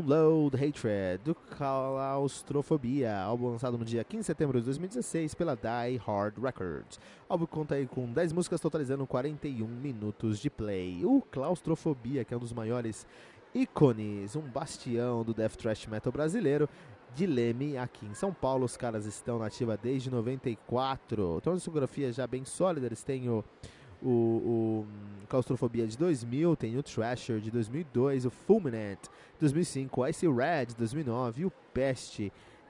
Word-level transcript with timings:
Download 0.00 0.56
Hatred 0.56 1.22
do 1.22 1.34
Claustrofobia, 1.34 3.18
álbum 3.18 3.50
lançado 3.50 3.76
no 3.76 3.84
dia 3.84 4.02
15 4.02 4.20
de 4.20 4.26
setembro 4.26 4.58
de 4.58 4.64
2016 4.64 5.34
pela 5.34 5.54
Die 5.54 5.96
Hard 5.98 6.38
Records. 6.38 6.98
O 7.28 7.32
álbum 7.34 7.44
conta 7.44 7.74
aí 7.74 7.86
com 7.86 8.10
10 8.10 8.32
músicas 8.32 8.60
totalizando 8.60 9.06
41 9.06 9.66
minutos 9.66 10.38
de 10.38 10.48
play. 10.48 11.04
O 11.04 11.20
Claustrofobia, 11.30 12.24
que 12.24 12.32
é 12.32 12.36
um 12.36 12.40
dos 12.40 12.52
maiores 12.52 13.06
ícones, 13.54 14.36
um 14.36 14.42
bastião 14.42 15.22
do 15.22 15.34
death 15.34 15.56
thrash 15.56 15.86
metal 15.86 16.12
brasileiro, 16.12 16.68
de 17.14 17.26
Leme 17.26 17.76
aqui 17.76 18.06
em 18.06 18.14
São 18.14 18.32
Paulo. 18.32 18.64
Os 18.64 18.78
caras 18.78 19.04
estão 19.04 19.38
na 19.38 19.46
ativa 19.46 19.76
desde 19.76 20.10
94. 20.10 21.40
Tem 21.42 21.52
uma 21.52 21.56
discografia 21.56 22.10
já 22.10 22.26
bem 22.26 22.44
sólida, 22.44 22.86
eles 22.86 23.02
têm 23.02 23.28
o 23.28 23.44
o, 24.02 24.08
o 24.08 24.86
Claustrofobia 25.28 25.86
de 25.86 25.96
2000, 25.96 26.56
tem 26.56 26.76
o 26.76 26.82
Thrasher 26.82 27.40
de 27.40 27.50
2002, 27.50 28.26
o 28.26 28.30
Fulminant 28.30 28.98
de 29.34 29.40
2005, 29.40 30.00
o 30.00 30.06
Icy 30.06 30.26
Red 30.28 30.66
de 30.66 30.76
2009, 30.76 31.44
o 31.46 31.52
Pest 31.72 32.18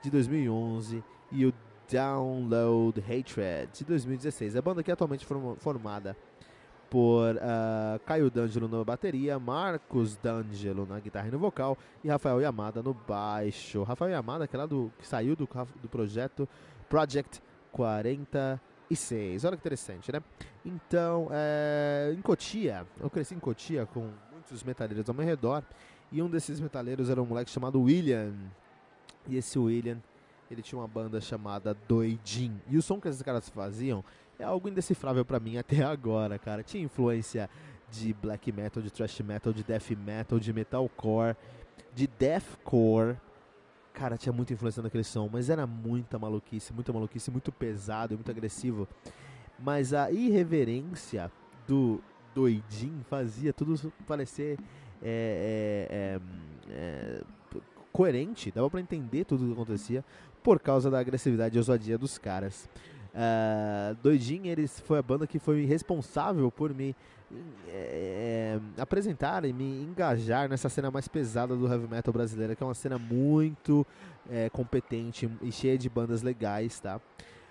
de 0.03 0.11
2011 0.11 1.03
e 1.33 1.47
o 1.47 1.55
Download 1.91 3.01
Hatred 3.01 3.71
de 3.73 3.85
2016. 3.85 4.57
A 4.57 4.63
banda 4.63 4.83
que 4.83 4.91
é 4.91 4.95
atualmente 4.95 5.27
formada 5.59 6.17
por 6.91 7.37
uh, 7.37 8.01
Caio 8.05 8.31
D'Angelo 8.31 8.69
na 8.69 8.85
bateria, 8.85 9.39
Marcos 9.39 10.17
D'Angelo 10.17 10.85
na 10.85 10.99
guitarra 10.99 11.29
e 11.29 11.31
no 11.31 11.39
vocal 11.39 11.79
e 12.03 12.09
Rafael 12.09 12.41
Yamada 12.41 12.83
no 12.83 12.93
baixo. 12.93 13.85
Rafael 13.85 14.11
Yamada, 14.11 14.47
que, 14.49 14.57
é 14.57 14.59
lá 14.59 14.67
do, 14.67 14.93
que 14.99 15.07
saiu 15.07 15.37
do, 15.37 15.49
do 15.81 15.89
projeto 15.89 16.49
Project 16.89 17.41
40 17.71 18.61
e 18.91 18.97
6. 18.97 19.45
Olha 19.45 19.57
que 19.57 19.63
interessante, 19.63 20.13
né? 20.13 20.21
Então, 20.65 21.29
é, 21.31 22.15
em 22.17 22.21
Cotia, 22.21 22.87
eu 23.01 23.09
cresci 23.09 23.35
em 23.35 23.39
Cotia 23.39 23.87
com 23.87 24.11
muitos 24.33 24.63
metaleiros 24.63 25.09
ao 25.09 25.15
meu 25.15 25.25
redor. 25.25 25.63
E 26.13 26.21
um 26.21 26.29
desses 26.29 26.61
metaleiros 26.61 27.09
era 27.09 27.23
um 27.23 27.27
moleque 27.27 27.51
chamado 27.51 27.81
William. 27.81 28.35
E 29.29 29.37
esse 29.37 29.59
William, 29.59 29.99
ele 30.51 30.63
tinha 30.63 30.79
uma 30.79 30.89
banda 30.89 31.21
chamada 31.21 31.75
Doidin. 31.89 32.61
E 32.69 32.77
o 32.77 32.83
som 32.83 33.01
que 33.01 33.09
esses 33.09 33.23
caras 33.23 33.49
faziam 33.49 34.05
é 34.39 34.45
algo 34.45 34.69
indecifrável 34.69 35.25
para 35.25 35.41
mim 35.41 35.57
até 35.57 35.83
agora, 35.85 36.39
cara. 36.39 36.63
Tinha 36.63 36.83
influência 36.83 37.49
de 37.91 38.13
black 38.15 38.53
metal, 38.53 38.83
de 38.83 38.91
thrash 38.91 39.21
metal, 39.21 39.53
de 39.53 39.63
death 39.63 39.91
metal, 39.91 40.39
de 40.39 40.53
metalcore, 40.53 41.37
de 41.95 42.07
deathcore 42.07 43.17
Cara, 43.93 44.17
tinha 44.17 44.33
muita 44.33 44.53
influência 44.53 44.83
naquele 44.83 45.05
som, 45.05 45.29
mas 45.31 45.51
era 45.51 45.67
muita 45.67 46.19
maluquice, 46.19 46.73
muita 46.73 46.93
maluquice, 46.93 47.31
muito 47.31 47.51
pesado, 47.51 48.15
muito 48.15 48.31
agressivo. 48.31 48.89
Mas 49.63 49.93
a 49.93 50.11
irreverência 50.11 51.31
do 51.67 52.01
doidinho 52.35 53.05
fazia 53.09 53.53
tudo 53.53 53.93
parecer 54.07 54.59
é, 55.03 56.19
é, 56.71 56.71
é, 56.71 57.21
é, 57.21 57.23
coerente, 57.93 58.51
dava 58.51 58.71
para 58.71 58.81
entender 58.81 59.25
tudo 59.25 59.45
o 59.45 59.47
que 59.49 59.53
acontecia 59.53 60.05
por 60.43 60.59
causa 60.61 60.91
da 60.91 60.99
agressividade 60.99 61.57
e 61.57 61.59
ousadia 61.59 61.99
dos 61.99 62.19
caras. 62.19 62.69
Uh, 63.11 63.95
Doidinho 64.03 64.47
eles 64.47 64.79
foi 64.81 64.99
a 64.99 65.03
banda 65.03 65.27
que 65.27 65.41
foi 65.41 65.65
responsável 65.65 66.49
por 66.51 66.73
me 66.73 66.95
é, 67.69 68.59
apresentar 68.79 69.45
e 69.45 69.53
me 69.53 69.83
engajar 69.83 70.49
nessa 70.49 70.69
cena 70.69 70.91
mais 70.91 71.09
pesada 71.09 71.57
do 71.57 71.67
heavy 71.71 71.89
metal 71.89 72.13
brasileiro, 72.13 72.55
que 72.55 72.63
é 72.63 72.67
uma 72.67 72.75
cena 72.75 72.99
muito 72.99 73.87
é, 74.31 74.49
competente 74.51 75.29
e 75.43 75.51
cheia 75.51 75.79
de 75.79 75.89
bandas 75.89 76.23
legais, 76.23 76.79
tá? 76.81 77.01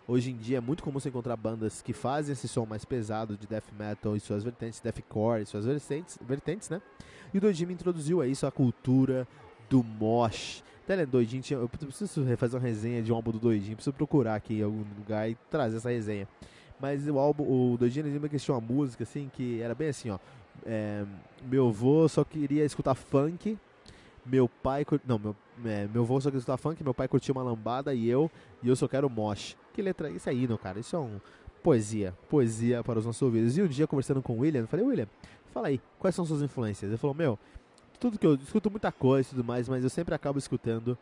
Hoje 0.09 0.31
em 0.31 0.35
dia 0.35 0.57
é 0.57 0.59
muito 0.59 0.81
comum 0.81 0.99
você 0.99 1.09
encontrar 1.09 1.35
bandas 1.35 1.83
que 1.83 1.93
fazem 1.93 2.33
esse 2.33 2.47
som 2.47 2.65
mais 2.65 2.83
pesado 2.83 3.37
de 3.37 3.45
death 3.45 3.65
metal 3.77 4.15
e 4.15 4.19
suas 4.19 4.43
vertentes, 4.43 4.79
deathcore 4.79 5.43
e 5.43 5.45
suas 5.45 5.65
vertentes, 5.65 6.17
vertentes, 6.19 6.67
né? 6.67 6.81
E 7.31 7.37
o 7.37 7.41
me 7.67 7.73
introduziu 7.75 8.19
a 8.19 8.25
isso, 8.25 8.47
a 8.47 8.51
cultura 8.51 9.27
do 9.69 9.83
mosh. 9.83 10.63
Até 10.83 11.05
doidinho, 11.05 11.43
eu 11.51 11.69
preciso 11.69 12.25
fazer 12.37 12.57
uma 12.57 12.63
resenha 12.63 13.03
de 13.03 13.13
um 13.13 13.15
álbum 13.15 13.29
do 13.29 13.37
Doidinho, 13.37 13.75
preciso 13.75 13.93
procurar 13.93 14.33
aqui 14.33 14.55
em 14.55 14.63
algum 14.63 14.83
lugar 14.97 15.29
e 15.29 15.37
trazer 15.47 15.77
essa 15.77 15.91
resenha. 15.91 16.27
Mas 16.79 17.07
o 17.07 17.19
álbum, 17.19 17.43
o 17.43 17.77
Doidinho 17.77 18.07
lembra 18.07 18.27
que 18.27 18.39
tinha 18.39 18.55
uma 18.55 18.61
música 18.61 19.03
assim 19.03 19.29
que 19.31 19.61
era 19.61 19.75
bem 19.75 19.89
assim, 19.89 20.09
ó. 20.09 20.17
É, 20.65 21.05
meu 21.43 21.67
avô 21.67 22.09
só 22.09 22.23
queria 22.23 22.65
escutar 22.65 22.95
funk, 22.95 23.55
meu 24.25 24.49
pai. 24.49 24.83
Não, 25.05 25.19
meu, 25.19 25.35
é, 25.63 25.87
meu 25.93 26.01
avô 26.01 26.19
só 26.19 26.29
queria 26.29 26.39
escutar 26.39 26.57
funk, 26.57 26.83
meu 26.83 26.95
pai 26.95 27.07
curtia 27.07 27.31
uma 27.31 27.43
lambada 27.43 27.93
e 27.93 28.09
eu, 28.09 28.31
e 28.63 28.69
eu 28.69 28.75
só 28.75 28.87
quero 28.87 29.07
mosh. 29.07 29.55
Que 29.73 29.81
letra. 29.81 30.09
Isso 30.09 30.29
aí, 30.29 30.47
não, 30.47 30.57
cara. 30.57 30.79
Isso 30.79 30.95
é 30.95 30.99
um. 30.99 31.19
Poesia. 31.61 32.13
Poesia 32.29 32.83
para 32.83 32.99
os 32.99 33.05
nossos 33.05 33.21
ouvidos. 33.21 33.57
E 33.57 33.61
um 33.61 33.67
dia, 33.67 33.85
conversando 33.85 34.21
com 34.21 34.33
o 34.33 34.39
William, 34.39 34.61
eu 34.61 34.67
falei, 34.67 34.85
William, 34.85 35.07
fala 35.53 35.67
aí, 35.67 35.81
quais 35.97 36.15
são 36.15 36.25
suas 36.25 36.41
influências? 36.41 36.89
Ele 36.89 36.97
falou, 36.97 37.13
meu, 37.13 37.37
tudo 37.99 38.17
que 38.17 38.25
eu 38.25 38.35
escuto 38.35 38.71
muita 38.71 38.91
coisa 38.91 39.27
e 39.27 39.31
tudo 39.31 39.43
mais, 39.43 39.67
mas 39.67 39.83
eu 39.83 39.89
sempre 39.89 40.15
acabo 40.15 40.39
escutando 40.39 40.97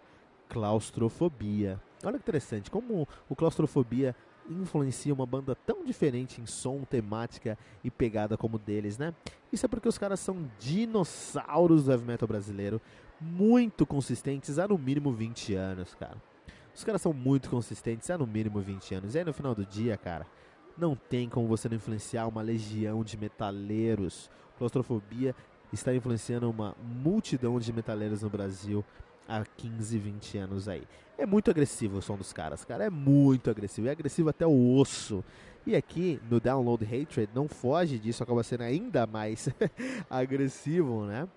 claustrofobia. 0.50 1.80
Olha 2.04 2.18
que 2.18 2.24
interessante, 2.24 2.72
como 2.72 3.08
o 3.30 3.36
claustrofobia 3.36 4.16
influencia 4.50 5.14
uma 5.14 5.26
banda 5.26 5.56
tão 5.56 5.84
diferente 5.84 6.42
em 6.42 6.46
som, 6.46 6.84
temática 6.84 7.58
e 7.84 7.92
pegada 7.92 8.38
como 8.38 8.58
deles, 8.58 8.98
né? 8.98 9.14
Isso 9.52 9.66
é 9.66 9.70
porque 9.70 9.90
os 9.90 9.98
caras 9.98 10.20
são 10.20 10.50
dinossauros 10.60 11.86
do 11.86 11.92
heavy 11.92 12.06
metal 12.06 12.28
brasileiro, 12.28 12.82
muito 13.20 13.86
consistentes 13.86 14.58
há 14.58 14.68
no 14.68 14.78
mínimo 14.78 15.12
20 15.12 15.54
anos, 15.54 15.94
cara. 15.96 16.18
Os 16.78 16.84
caras 16.84 17.02
são 17.02 17.12
muito 17.12 17.50
consistentes 17.50 18.08
há 18.12 18.20
no 18.20 18.28
mínimo 18.28 18.62
20 18.62 18.94
anos. 18.94 19.16
E 19.16 19.18
aí 19.18 19.26
no 19.26 19.34
final 19.34 19.56
do 19.56 19.66
dia, 19.66 19.98
cara, 19.98 20.28
não 20.78 20.96
tem 20.96 21.28
como 21.28 21.48
você 21.48 21.68
não 21.68 21.76
influenciar 21.76 22.28
uma 22.28 22.44
legião 22.44 23.04
de 23.04 23.18
metaleiros. 23.18 24.30
Claustrofobia 24.60 25.34
está 25.74 25.92
influenciando 25.92 26.48
uma 26.48 26.76
multidão 26.80 27.60
de 27.60 27.74
metaleiros 27.74 28.22
no 28.22 28.30
Brasil 28.30 28.86
há 29.28 29.44
15, 29.44 29.98
20 29.98 30.38
anos 30.38 30.70
aí. 30.70 30.84
É 31.18 31.26
muito 31.26 31.50
agressivo 31.50 31.98
o 31.98 32.02
som 32.02 32.16
dos 32.16 32.32
caras, 32.32 32.64
cara. 32.64 32.84
É 32.84 32.90
muito 32.92 33.50
agressivo. 33.50 33.88
É 33.88 33.92
agressivo 33.92 34.30
até 34.30 34.46
o 34.46 34.76
osso. 34.76 35.26
E 35.66 35.76
aqui 35.76 36.22
no 36.30 36.40
Download 36.40 36.86
Hatred 36.86 37.32
não 37.34 37.48
foge 37.48 37.98
disso, 37.98 38.22
acaba 38.22 38.44
sendo 38.44 38.62
ainda 38.62 39.08
mais 39.08 39.50
agressivo, 40.08 41.06
né? 41.06 41.28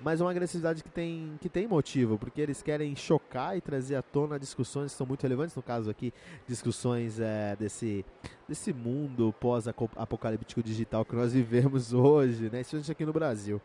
Mas 0.00 0.20
é 0.20 0.24
uma 0.24 0.30
agressividade 0.30 0.82
que 0.84 0.90
tem, 0.90 1.36
que 1.40 1.48
tem 1.48 1.66
motivo, 1.66 2.16
porque 2.18 2.40
eles 2.40 2.62
querem 2.62 2.94
chocar 2.94 3.56
e 3.56 3.60
trazer 3.60 3.96
à 3.96 4.02
tona 4.02 4.38
discussões 4.38 4.92
que 4.92 4.98
são 4.98 5.06
muito 5.06 5.22
relevantes, 5.22 5.56
no 5.56 5.62
caso 5.62 5.90
aqui, 5.90 6.14
discussões 6.46 7.18
é, 7.18 7.56
desse, 7.56 8.04
desse 8.48 8.72
mundo 8.72 9.34
pós-apocalíptico 9.40 10.62
digital 10.62 11.04
que 11.04 11.16
nós 11.16 11.32
vivemos 11.34 11.92
hoje, 11.92 12.48
né? 12.48 12.60
Isso 12.60 12.92
aqui 12.92 13.04
no 13.04 13.12
Brasil. 13.12 13.60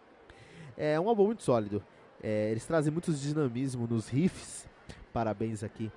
É 0.75 0.99
um 0.99 1.07
álbum 1.07 1.25
muito 1.25 1.43
sólido. 1.43 1.83
É, 2.21 2.49
eles 2.49 2.65
trazem 2.65 2.91
muito 2.91 3.13
dinamismo 3.13 3.85
nos 3.85 4.07
riffs. 4.07 4.67
Parabéns 5.13 5.63
aqui 5.63 5.91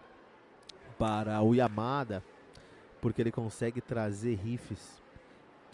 para 0.99 1.41
o 1.43 1.55
Yamada, 1.55 2.23
porque 3.01 3.23
ele 3.23 3.33
consegue 3.33 3.81
trazer 3.81 4.35
riffs 4.35 5.01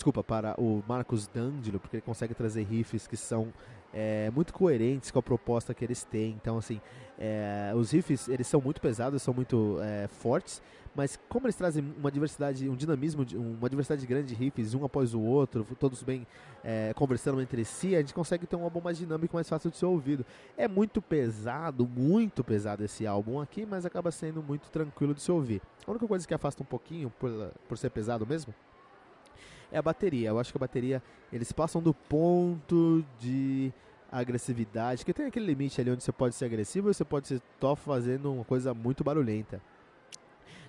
desculpa, 0.02 0.25
para 0.25 0.60
o 0.60 0.82
Marcos 0.88 1.28
D'Angelo, 1.28 1.78
porque 1.78 1.99
ele 1.99 2.02
consegue 2.02 2.34
trazer 2.34 2.64
riffs 2.64 3.06
que 3.06 3.16
são 3.16 3.52
é, 3.94 4.32
muito 4.34 4.52
coerentes 4.52 5.12
com 5.12 5.20
a 5.20 5.22
proposta 5.22 5.72
que 5.72 5.84
eles 5.84 6.02
têm. 6.02 6.32
Então, 6.32 6.58
assim, 6.58 6.81
é, 7.16 7.72
os 7.76 7.93
riffs 7.93 8.26
eles 8.26 8.49
são 8.49 8.60
muito 8.60 8.81
pesados, 8.81 9.22
são 9.22 9.32
muito 9.32 9.78
é, 9.81 10.08
fortes, 10.08 10.60
mas 10.93 11.16
como 11.28 11.46
eles 11.46 11.54
trazem 11.54 11.94
uma 11.96 12.10
diversidade, 12.10 12.69
um 12.69 12.75
dinamismo, 12.75 13.25
uma 13.37 13.70
diversidade 13.70 14.04
grande 14.04 14.34
de 14.34 14.34
riffs, 14.34 14.75
um 14.75 14.84
após 14.84 15.14
o 15.14 15.20
outro, 15.20 15.64
todos 15.78 16.02
bem 16.02 16.26
é, 16.64 16.93
conversando 16.96 17.40
entre 17.40 17.64
si, 17.64 17.94
a 17.94 18.00
gente 18.00 18.12
consegue 18.12 18.44
ter 18.44 18.56
um 18.56 18.64
álbum 18.64 18.81
mais 18.81 18.99
dinâmico, 18.99 19.37
mais 19.37 19.49
fácil 19.49 19.70
de 19.70 19.76
ser 19.76 19.87
ouvido. 19.87 20.26
É 20.56 20.66
muito 20.66 21.00
pesado, 21.00 21.87
muito 21.87 22.43
pesado 22.43 22.82
esse 22.82 23.06
álbum 23.06 23.40
aqui, 23.40 23.64
mas 23.64 23.87
acaba 23.87 24.10
sendo 24.10 24.43
muito 24.43 24.69
tranquilo 24.69 25.14
de 25.14 25.22
se 25.22 25.31
ouvir. 25.31 25.62
A 25.87 25.90
única 25.93 26.08
coisa 26.08 26.26
que 26.26 26.34
afasta 26.34 26.60
um 26.60 26.66
pouquinho, 26.66 27.08
por, 27.08 27.31
por 27.69 27.78
ser 27.78 27.90
pesado 27.90 28.26
mesmo, 28.26 28.52
é 29.73 29.79
a 29.79 29.83
bateria. 29.83 30.29
Eu 30.29 30.39
acho 30.39 30.53
que 30.53 30.59
a 30.59 30.61
bateria, 30.61 31.03
eles 31.33 31.51
passam 31.51 31.83
do 31.83 31.93
ponto 31.93 33.05
de 33.19 33.73
agressividade, 34.11 35.05
que 35.05 35.13
tem 35.13 35.27
aquele 35.27 35.47
limite 35.47 35.81
ali 35.81 35.91
onde 35.91 36.05
você 36.05 36.13
pode 36.13 36.35
ser 36.35 36.45
agressivo 36.45 36.91
e 36.91 36.95
você 36.95 37.05
pode 37.05 37.27
ser 37.27 37.41
top 37.59 37.81
fazendo 37.81 38.31
uma 38.31 38.45
coisa 38.45 38.75
muito 38.75 39.03
barulhenta. 39.03 39.61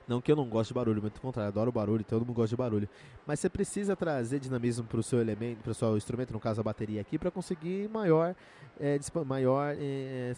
Não 0.07 0.21
que 0.21 0.31
eu 0.31 0.35
não 0.35 0.45
goste 0.45 0.73
de 0.73 0.75
barulho, 0.75 1.01
muito 1.01 1.21
contrário, 1.21 1.47
adoro 1.47 1.71
barulho, 1.71 2.03
todo 2.03 2.25
mundo 2.25 2.35
gosta 2.35 2.49
de 2.49 2.55
barulho. 2.55 2.89
Mas 3.25 3.39
você 3.39 3.49
precisa 3.49 3.95
trazer 3.95 4.39
dinamismo 4.39 4.85
para 4.85 4.99
o 4.99 5.03
seu 5.03 5.19
elemento, 5.19 5.59
para 5.61 5.71
o 5.71 5.73
seu 5.73 5.95
instrumento, 5.95 6.33
no 6.33 6.39
caso 6.39 6.59
a 6.59 6.63
bateria 6.63 6.99
aqui, 7.01 7.17
para 7.17 7.31
conseguir 7.31 7.89
maior, 7.89 8.35
é, 8.79 8.99
maior 9.25 9.75
é, 9.77 10.33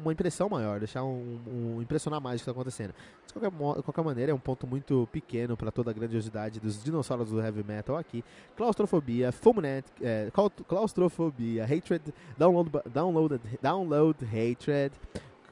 uma 0.00 0.12
impressão 0.12 0.48
maior, 0.48 0.78
deixar 0.78 1.02
um, 1.02 1.40
um 1.46 1.82
impressionar 1.82 2.20
mais 2.20 2.40
o 2.40 2.44
que 2.44 2.50
está 2.50 2.52
acontecendo. 2.52 2.94
De 3.26 3.32
qualquer, 3.32 3.82
qualquer 3.82 4.04
maneira, 4.04 4.32
é 4.32 4.34
um 4.34 4.38
ponto 4.38 4.66
muito 4.66 5.08
pequeno 5.10 5.56
para 5.56 5.70
toda 5.70 5.90
a 5.90 5.94
grandiosidade 5.94 6.60
dos 6.60 6.82
dinossauros 6.82 7.30
do 7.30 7.40
heavy 7.40 7.64
metal 7.64 7.96
aqui. 7.96 8.24
Claustrofobia, 8.56 9.32
Fulminant, 9.32 9.84
é, 10.00 10.30
claustrofobia, 10.66 11.64
hatred, 11.64 12.02
download, 12.38 12.70
download, 12.92 13.40
download 13.60 14.24
hatred. 14.24 14.92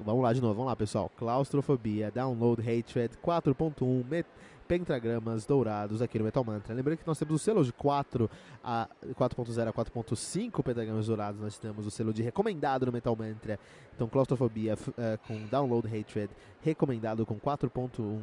Vamos 0.01 0.23
lá 0.23 0.33
de 0.33 0.41
novo, 0.41 0.55
vamos 0.55 0.69
lá 0.69 0.77
pessoal. 0.77 1.11
Claustrofobia, 1.17 2.11
Download 2.11 2.61
Hatred 2.61 3.17
4.1, 3.19 4.25
pentagramas 4.69 5.45
dourados 5.45 6.01
aqui 6.03 6.19
no 6.19 6.25
Metal 6.25 6.45
Mantra. 6.45 6.75
Lembrando 6.75 6.99
que 6.99 7.07
nós 7.07 7.19
temos 7.19 7.35
o 7.35 7.39
selo 7.39 7.65
de 7.65 7.73
4 7.73 8.31
a 8.63 8.89
4.0 9.15 9.69
a 9.69 9.73
4.5 9.73 10.63
pentagramas 10.63 11.07
dourados, 11.07 11.41
nós 11.41 11.59
temos 11.59 11.87
o 11.87 11.91
selo 11.91 12.13
de 12.13 12.23
recomendado 12.23 12.87
no 12.87 12.93
Metal 12.93 13.17
Mantra. 13.17 13.59
Então, 13.95 14.09
claustrofobia 14.09 14.75
uh, 14.75 15.27
com 15.27 15.47
Download 15.47 15.87
Hatred, 15.89 16.31
recomendado 16.63 17.27
com 17.27 17.39
4.1 17.41 18.21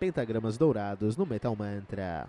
pentagramas 0.00 0.58
dourados 0.58 1.16
no 1.16 1.24
Metal 1.26 1.54
Mantra. 1.54 2.28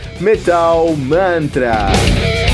Metal 0.21 0.95
Mantra. 0.97 2.50